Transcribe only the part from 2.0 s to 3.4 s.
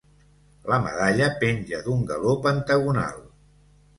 galó pentagonal.